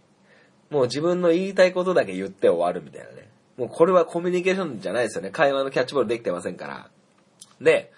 [0.70, 3.28] もう自分の言いたいことだけ言って終わるみたいなね。
[3.56, 5.30] もうこれはコミュニケーションじゃないですよね。
[5.30, 6.88] 会話のキャッチボールできてませんから。
[7.60, 7.92] で、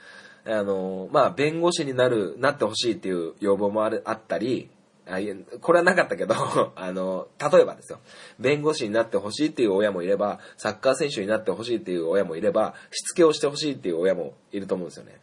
[0.44, 4.70] あの、まあ、弁護士になる、なってほしいっていう要望もある、あったり、
[5.12, 6.34] あいやこれはなかったけど、
[6.74, 8.00] あの、例えばですよ。
[8.40, 15.20] 弁護士になってほしいっていう親もいれば、サッカー選手になってほしいっていう親もいれば、しつけをしてほしいっていう親もいると思うんですよね。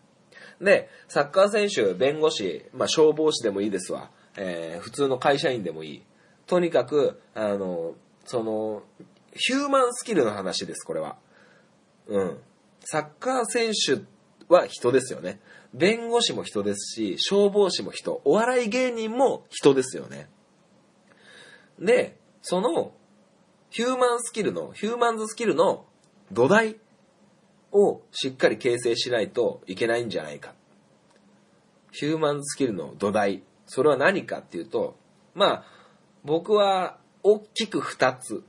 [0.62, 4.12] で、サッカー選手、弁護士、まあ、消防士でもいいですわ。
[4.38, 6.04] えー普通の会社員でもいい。
[6.46, 8.84] とにかく、あの、その、
[9.34, 11.18] ヒューマンスキルの話です、これは。
[12.08, 12.38] うん。
[12.82, 14.04] サッカー選手
[14.54, 15.40] は人ですよね。
[15.74, 20.30] 弁護士も人ですし、消防士も人、お笑い芸人も人ですよね。
[21.80, 22.94] で、その、
[23.70, 25.86] ヒューマンスキルの、ヒューマンズスキルの
[26.32, 26.78] 土台
[27.72, 30.54] をしっかり形成しないといけないんじゃないか。
[31.92, 33.44] ヒューマンズスキルの土台。
[33.68, 34.98] それは何かっていうと、
[35.36, 35.66] まあ、
[36.24, 38.44] 僕は大きく二つ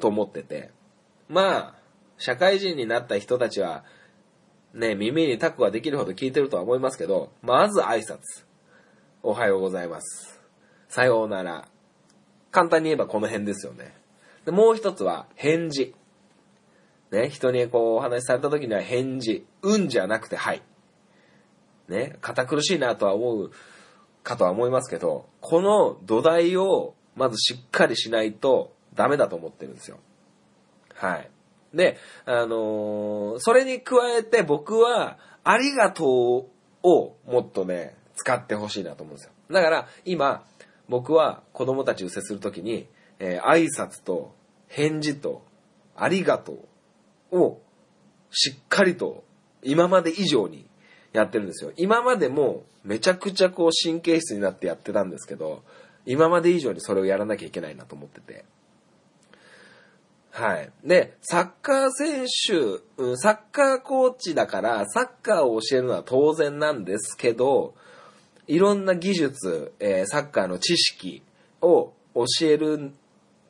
[0.00, 0.70] と思ってて、
[1.28, 1.74] まあ、
[2.18, 3.84] 社会人になった人たちは、
[4.74, 8.44] ね、耳にタコができるほど聞いてるとは思いますけど、まず挨拶。
[9.22, 10.40] おはようございます。
[10.88, 11.68] さようなら。
[12.50, 13.94] 簡単に言えばこの辺ですよね。
[14.44, 15.94] でもう一つは返事。
[17.10, 19.44] ね、人にこうお話しされた時には返事。
[19.62, 20.62] うんじゃなくてはい。
[21.88, 23.50] ね、堅苦しいなとは思う
[24.22, 29.98] かとは思いますけど、この土台をまずしっかりしないとダメだと思ってるんですよ。
[30.94, 31.30] はい。
[31.74, 36.08] で、あのーそれに加えて僕は、ありがとう
[36.82, 39.32] をもっとね、使ってほしいなと思うんですよ。
[39.50, 40.44] だから、今、
[40.88, 42.86] 僕は子供たちを接するときに、
[43.18, 44.34] えー挨拶と
[44.68, 45.42] 返事と
[45.96, 46.64] ありがと
[47.32, 47.60] うを
[48.30, 49.24] しっかりと
[49.62, 50.66] 今まで以上に
[51.12, 51.72] やってるんですよ。
[51.76, 55.62] 今までもめちゃくちゃこう神経質になってやってたんですけど、
[56.06, 58.44] 今まで以上にそれをやらなきゃいけないなと思ってて。
[60.32, 60.70] はい。
[60.84, 67.74] で、サッカー選手、サッカーコーチだから、サッカーを教えるのは当然なんですけど、
[68.46, 71.22] いろんな技術、えーサッカーの知識
[71.60, 72.92] を教える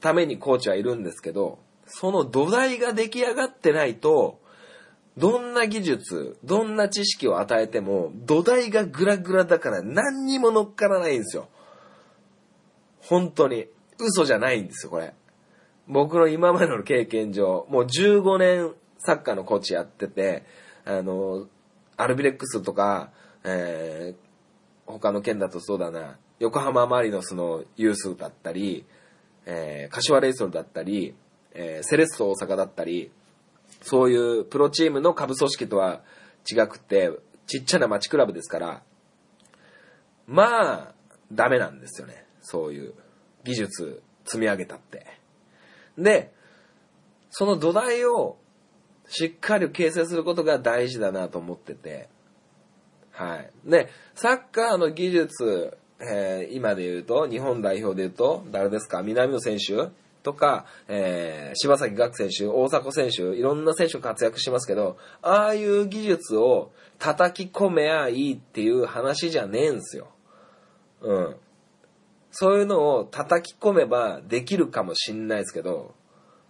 [0.01, 4.40] ためにコーチはいるんですけど、その土台が出来上がってないと、
[5.16, 11.49] どんな技術、どんな知識を与えても、土台がグラグラだから何にも乗っからないんですよ。
[13.01, 13.66] 本当に。
[13.99, 15.14] 嘘じゃないんですよ、これ。
[15.90, 20.44] 僕の今までの経験上、もう15年サッカーのコーチやってて、
[20.85, 21.48] あの、
[21.96, 23.11] アルビレックスとか、
[23.44, 24.31] えー
[24.87, 28.84] 他の県だとそうだな、横浜マリノスのユースだったり、
[29.47, 31.14] えー柏レイソルだったり、
[31.53, 33.11] えーセレッソ大阪だったり、
[33.82, 36.03] そういうプロチームの下部組織とは
[36.51, 37.11] 違くて、
[37.47, 38.82] ちっちゃな町クラブですから、
[40.26, 40.95] まあ、
[41.32, 42.24] ダメなんですよね。
[42.43, 42.95] そういう
[43.45, 45.20] 技術積み上げたって。
[46.03, 46.32] で、
[47.30, 48.36] その土台を
[49.07, 52.09] しっかり形成することが大事だなと思ってて、
[53.12, 53.51] はい。
[53.64, 59.03] で、サッカーの技術、えー今で言うと、日本代表で言うと、誰ですか？
[59.03, 59.90] 南野選手
[60.22, 70.09] とか、えー柴崎岳選手、大迫選手、いろんな選手活躍しますけど、ああいう技術を叩き込めばいいっていう話じゃねえんすよ。
[71.03, 71.36] うん。
[72.31, 75.95] そういうのを叩き込めばできるかもしんないですけど、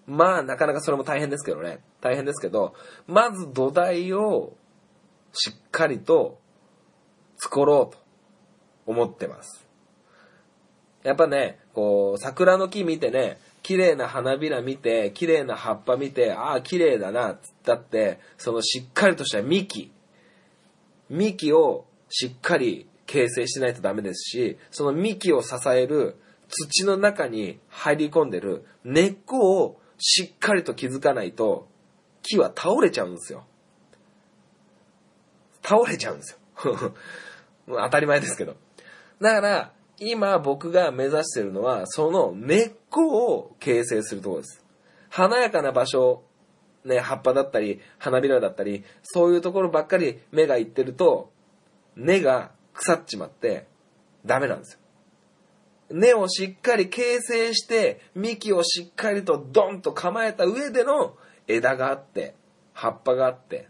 [0.07, 1.81] まあなかなかそれも大変ですけどね。
[2.01, 2.74] 大変ですけど、
[3.07, 4.55] まず土台を
[5.33, 6.39] しっかりと
[7.37, 8.03] 作ろうと
[8.87, 9.66] 思ってます。
[11.03, 19.93] やっぱね、こう、桜の木見てね、綺麗な花びら見て、綺麗な葉っぱ見て、ああ、綺麗だな、つったって、そのしっかりとした幹、
[21.09, 26.16] 幹をしっかり形成しないとダメですし、その幹を支える
[26.48, 31.66] 土の中に入り込んでる根っこをしっかりと気づかないと、
[32.22, 33.44] 木は倒れちゃうんですよ。
[35.64, 36.92] 倒れちゃうんですよ。
[37.66, 38.54] 当たり前ですけど。
[39.20, 44.64] だから、今僕が目指してるのは、その根っこを形成するところです。
[45.08, 46.22] 華やかな場所、
[46.84, 51.32] ね、葉っぱだったり、花びらだったり、そういうところばっかり目がいってると、
[51.96, 53.66] 根が腐っちまって、
[54.24, 54.78] ダメなんですよ。
[55.91, 61.16] 根をしっかり形成して、幹をしっかりとドンと構えた上での
[61.47, 62.35] 枝があって、
[62.72, 63.68] 葉っぱがあって、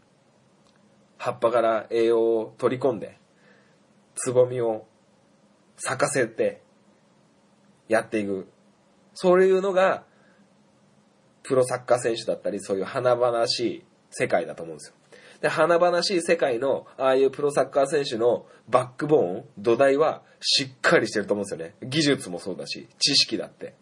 [1.18, 3.18] 葉っぱから栄養を取り込んで、
[4.14, 4.86] つぼみを
[5.76, 6.62] 咲かせて、
[7.88, 8.46] やっていく。
[9.14, 10.04] そういうのが、
[11.42, 14.99] プロサッカー選手だったり、そういう華々しい世界だと思うんですよ。
[15.40, 21.74] で、華々しい世界の、ああいうプロサッカー選手のバックボーン、土台はしっかりしてると思うんですよね。
[21.82, 23.74] 技術もそうだし、知識だって。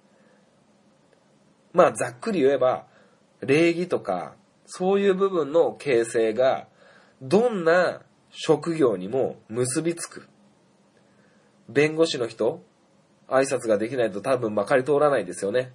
[1.73, 2.87] まあ、ざっくり言えば、
[3.41, 4.35] 礼儀とか、
[4.67, 6.69] そういう部分の形成が、
[7.23, 10.29] どんな職業にも結びつく。
[11.69, 12.63] 弁護士の人、
[13.29, 15.73] 挨拶ができないと多分まかり通らないですよね。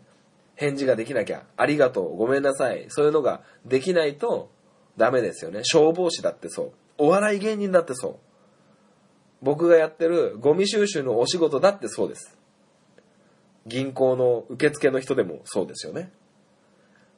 [0.55, 2.85] 返事ができなきゃ、ありがとう、ごめんなさい。
[2.89, 4.51] そういうのができないと
[4.97, 5.61] ダメですよね。
[5.63, 6.71] 消防士だってそう。
[6.97, 8.15] お笑い芸人だってそう。
[9.41, 12.37] 僕がやってるゴミ収集のお仕事だってそうです。
[13.65, 16.11] 銀行の受付の人でもそうですよね。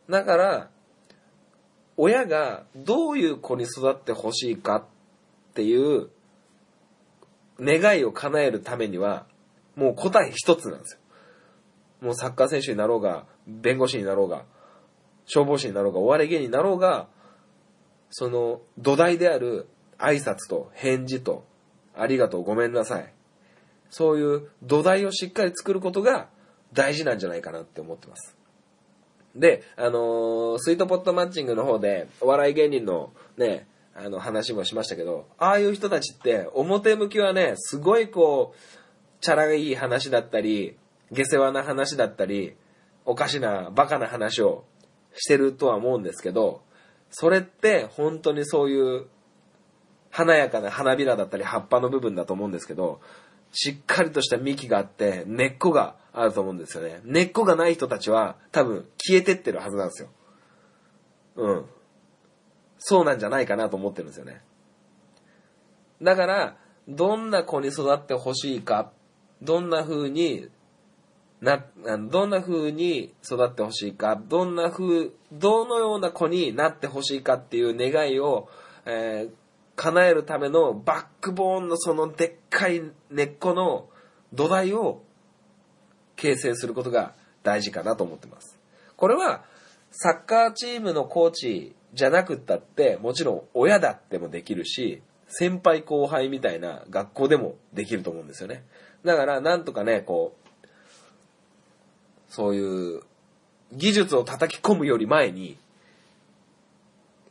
[0.09, 0.69] だから、
[1.97, 6.09] 親がどういう子に育ってほしいかっていう
[7.59, 9.25] 願いを叶えるためには、
[9.75, 10.99] もう答え一つなんですよ。
[12.01, 14.45] もうサッカー選手になろうが、弁護士になろうが、
[15.25, 17.07] 消防士になろうが、お笑い芸人になろうが、
[18.17, 21.43] その土台である挨拶と返事と、
[21.93, 23.13] ありがとう、ごめんなさい。
[23.89, 26.29] そういう土台をしっかり作ることが
[26.71, 28.37] 大事なんじゃないかなって思ってます。
[29.35, 38.57] で、あのースイートポットマッチングの方で、お笑い芸人のね、あの話もしましたけど、ああいう人たちって、表向きはね、すごいこう、
[39.19, 40.77] チャラいい話だったり、
[41.11, 42.55] 下世話な話だったり、
[43.03, 44.63] おかしな、バカな話を
[45.15, 46.61] してるとは思うんですけど、
[47.11, 49.05] それって本当にそういう
[50.11, 53.01] 華やかな花びらだったり葉っぱの部分だと思うんですけど、
[53.51, 57.01] しっかりとした幹があって根っこがあると思うんですよね。
[57.03, 60.09] 根っこがない人たちは多分消えてってるはずなんですよ。
[61.35, 61.65] うん。
[62.77, 64.41] そうなんじゃないかなと思ってるんですよね。
[66.01, 68.91] だから、どんな子に育ってほしいか、
[69.41, 70.49] どんな風に
[71.45, 71.63] な、
[71.97, 78.49] どんな風に育ってほしいか、どんな風、どのような子になってほしいかっていう願いを、
[78.85, 82.81] えー叶えるためのバックボーンのそのでっかい
[83.11, 83.89] 根っこの
[84.33, 85.03] 土台を
[86.15, 88.57] 形成することが大事かなと思ってます。
[88.95, 89.43] これは
[89.91, 98.63] サッカーチームのコーチじゃなくったってもちろん親だってもできるし先輩後輩みたいな学校でもできると思うんですよね。
[99.03, 100.44] だからなんとかね、こう、
[102.29, 103.01] そういう
[103.73, 105.57] 技術を叩き込むより前に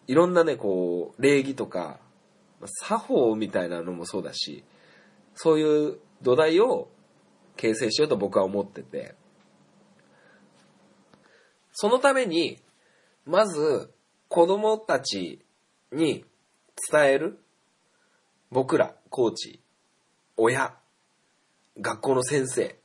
[0.07, 1.99] いろんなね、こう、礼儀とか、
[2.67, 4.65] 作法みたいなのもそうだし、
[5.35, 6.89] そういう土台を
[7.57, 9.15] 形成しようと僕は思ってて、
[11.73, 12.61] そのために、
[13.25, 13.93] まず
[14.29, 15.45] 子供たち
[15.91, 16.25] に
[16.93, 17.39] 伝える、
[18.51, 19.61] 僕ら、コーチ、
[20.37, 20.77] 親、
[21.81, 22.79] 学校の先生、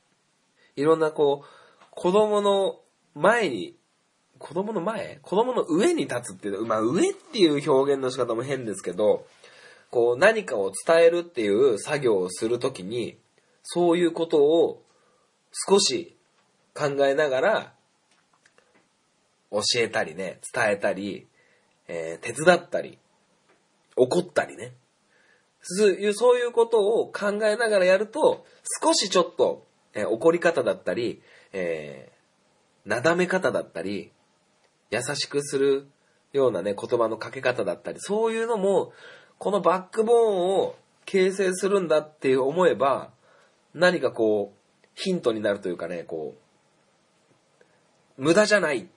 [0.76, 1.59] いろんなこう、
[2.02, 2.80] 子供の
[3.14, 3.76] 前に、
[4.38, 5.18] 子供の前？
[5.20, 9.26] 子供の上に立つっていう、まあ上っていう表現の仕方も変ですけど、
[9.90, 13.18] こう何かを伝えるっていう作業をするときに、
[13.62, 14.82] そういうことを
[15.68, 16.16] 少し
[16.72, 17.72] 考えながら
[19.50, 21.26] 教えたりね、伝えたり、
[21.86, 22.96] えー手伝ったり、
[23.96, 24.72] 怒ったりね。
[25.60, 28.46] そういうそういうことを考えながらやると、
[28.82, 31.20] 少しちょっと、えー怒り方だったり、
[31.52, 32.20] えー
[32.84, 34.10] なだめ方だったり、
[34.90, 35.86] 優しくする
[36.32, 38.92] ようなね、言葉のかけ方だったり、そういうのも、
[39.38, 43.10] このバックボーンを形成するんだって思えば、
[43.74, 46.34] 何かこう、ヒントになるというかね、こ
[48.18, 48.88] う、無駄じゃない。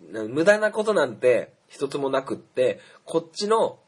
[0.00, 3.78] 無駄なことなんて一つもなくって、こっちの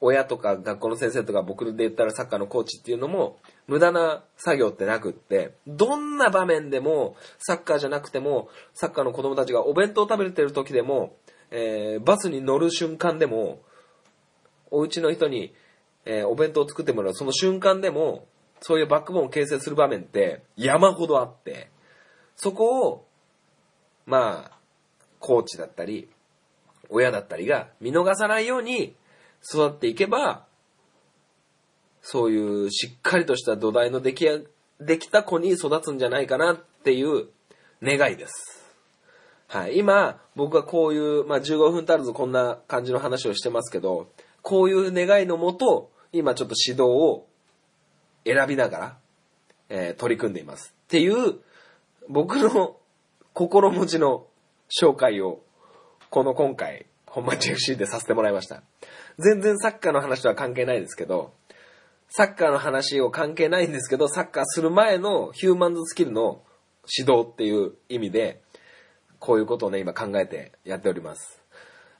[0.00, 11.16] 親とか学校の先生とか僕で言ったらサッカーのコーチっていうのも、無駄な作業ってなくって、どんな場面でも、サッカーじゃなくても、サッカーの子供たちがお弁当食べてる時でも、
[11.50, 13.60] えーバスに乗る瞬間でも、
[14.70, 15.54] お家の人に、
[16.04, 17.14] えーお弁当を作ってもらう。
[17.14, 18.26] その瞬間でも、
[18.60, 21.70] そういうバックボーンを形成する場面って山ほどあって、
[22.36, 23.06] そこを、
[24.06, 24.58] まあ、
[25.18, 26.08] コーチだったり、
[26.90, 28.94] 親だったりが見逃さないように
[29.50, 30.46] 育っていけば、
[32.06, 34.38] そういうしっかりとした土台の出来や
[34.78, 37.28] できた子に育つんじゃないかなっていう
[37.82, 38.62] 願いです。
[39.48, 39.78] はい。
[39.78, 44.10] 今、僕はこういう、まあ、15分足らずこんな感じの話をしてますけど、
[44.42, 47.26] こういう願いのもと、今ちょっと指導を
[48.26, 48.98] 選びながら、
[49.70, 50.74] えー取り組んでいます。
[50.84, 51.38] っていう、
[52.10, 52.76] 僕の
[53.32, 54.26] 心持ちの
[54.68, 55.40] 紹介を、
[56.10, 58.62] この今回、本町 FC でさせてもらいました。
[59.18, 61.32] 全然サッカーの話とは関係ないですけど、
[62.16, 66.44] サッカーの話を関係ないんですけど、サッカーする前のヒューマンズスキルの
[66.96, 68.40] 指導っていう意味で、
[69.18, 71.42] こういうことをね、今考えてやっております。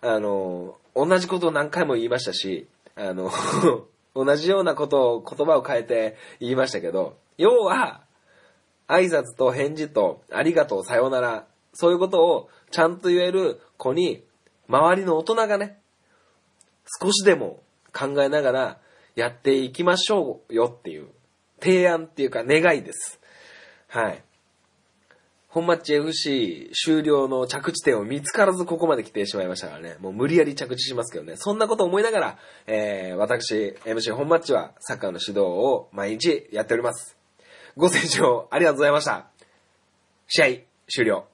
[0.03, 3.29] あの、同じことを何回も言いましたし、あの、
[4.15, 8.03] 同じようなことを言葉を変えて言いましたけど、要は、
[8.87, 14.23] 挨拶と返事とありがとう、さようなら、そういうことをちゃんと言える子に、
[14.69, 15.81] 周りの大人がね、
[17.03, 18.79] 少しでも考えながら
[19.15, 21.09] やっていきましょうよっていう
[21.61, 23.21] 提案っていうか願いです。
[23.89, 24.23] はい。
[25.49, 29.97] 本マッチ FC 終了の着地点を見つからずここまで来てしまいましたからね。
[30.01, 31.37] もう無理やり着地しますけどね。
[31.37, 37.17] そんなこと思いながら、えー、私、MC 本マッチはサッカーの指導を毎日やっております。
[37.77, 39.29] ご清聴ありがとうございました。
[40.27, 40.47] 試合
[40.89, 41.34] 終了。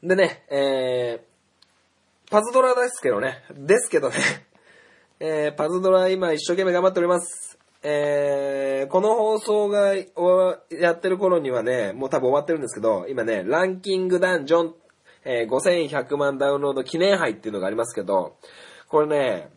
[0.02, 4.16] でね、えー、パズドラですけどね、ですけどね、
[5.20, 7.51] えー、パズドラ今一生懸命頑張っております。
[7.84, 9.94] えー、この放送が
[10.70, 14.74] やってる頃にはね、もう多分終わってるんですけど、今ね、ランキングダンジョン、
[15.24, 18.36] えー5100万ダウンロード記念杯っていうのがありますけど、
[18.88, 19.50] これね、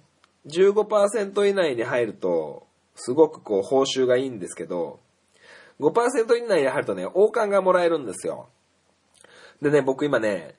[0.47, 2.65] 15%以内に入ると、
[2.95, 4.99] すごくこう報酬がいいんですけど、
[5.79, 8.47] 5%以内に入るとね、王冠がもらえるんですよ。
[9.61, 10.55] でね、僕今ね、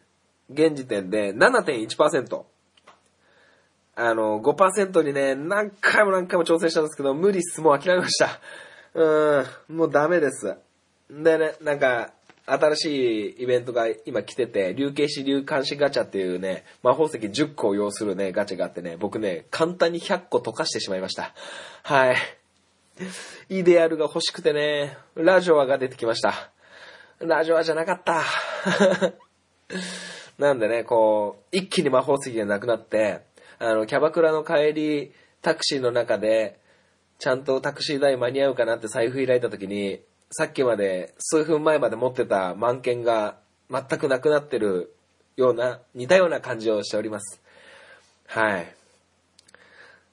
[0.51, 2.45] 現時点で7.1%。
[3.97, 7.62] あの、5%にね、何回も何回も挑戦したんですけど、無理っす。
[7.62, 8.40] もう諦めました。
[8.94, 10.55] うーん、もうダメです。
[11.11, 12.12] でね、なんか、
[12.44, 21.34] 新しいイベントが今来てて、竜形師竜監視ガチャっていうね、魔法石10個を要するね、ガチャがあってね、僕ね、簡単に100個溶かしてしまいました。
[21.82, 22.16] はい。
[23.49, 26.51] イデアルが欲しくてね、ラジオアが出てきました。
[27.18, 28.22] ラジオアじゃなかった。
[30.38, 33.22] なんでね、こう、一気に魔法石がなくなって、
[33.59, 36.59] あの、キャバクラの帰り、タクシーの中で、
[37.19, 40.01] ちゃんとタクシー代間に合うかなって財布開いた時に、
[40.31, 43.37] さっきまで、数分前まで持ってた満券が
[43.71, 44.95] 全くなくなってる
[45.37, 47.41] ような、似たような感じをしております。
[48.27, 48.75] はい。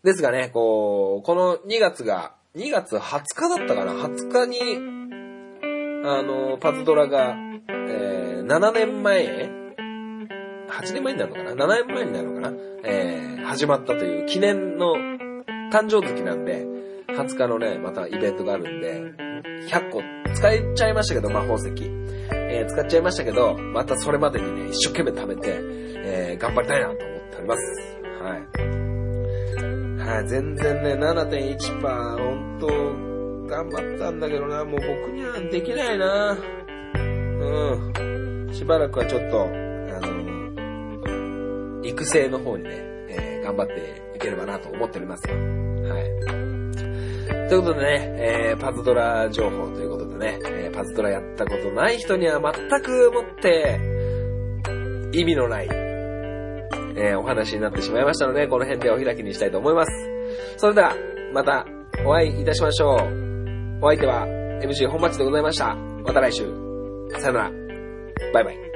[0.04, 7.36] ですがね、こう、この2月が、2月20日だったかな ?20 日に、あの、パズドラが、
[7.70, 9.26] えー、7年前
[10.70, 12.58] ?8 年前になるのかな ?7 年前になるのかな？
[12.84, 13.23] えー、
[13.54, 14.96] 始まったという記念の
[15.72, 16.66] 誕生月なんで、
[17.10, 19.00] 20日のね、またイベントがあるんで、
[19.70, 20.02] 100個
[20.34, 21.68] 使っちゃいましたけど、魔法石。
[22.32, 25.60] えー、使っちゃいましたけど、またそれまでにね、一生懸命貯めて、
[26.04, 27.98] えー、頑張りたいなと思っております。
[28.24, 30.18] はい。
[30.18, 32.68] はい、全然ね、7.1%、ほんと、
[33.48, 36.36] 頑張ったんだけどな、もう僕にはできないな。
[36.96, 37.00] う
[38.50, 38.52] ん。
[38.52, 39.48] しばらくはちょっと、あ
[40.02, 42.93] の、育成の方にね、
[43.44, 45.36] 頑張っていければなと思っておりますよ。
[45.36, 47.50] はい。
[47.50, 53.80] ということでね、えーパズドラ情報ということでね、えーパズドラやったことない人には全くもって
[55.12, 55.68] 意味のない、
[56.96, 59.92] えーお話になってしまいましたので、この辺でお開きにしたいと思います。
[60.58, 60.96] それでは、
[61.34, 61.66] また
[62.06, 63.80] お会いいたしましょう。
[63.82, 64.26] お相手は
[64.64, 65.76] MC 本町でございました。
[65.76, 66.46] また来週。
[67.20, 67.52] さよなら。
[68.34, 68.73] バイバイ。